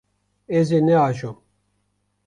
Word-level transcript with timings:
Ez 0.57 0.67
ê 0.77 0.79
neajom. 0.85 1.37